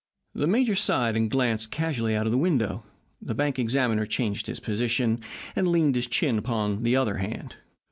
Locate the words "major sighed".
0.47-1.15